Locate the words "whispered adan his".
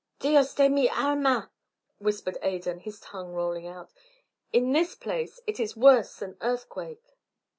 1.99-2.99